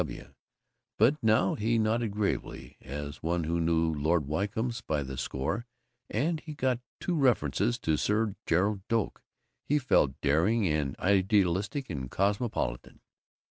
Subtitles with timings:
[0.03, 0.17] W.
[0.19, 0.33] W.,
[0.97, 5.67] but now he nodded gravely, as one who knew Lord Wycombes by the score,
[6.09, 9.21] and he got in two references to Sir Gerald Doak.
[9.63, 13.01] He felt daring and idealistic and cosmopolitan.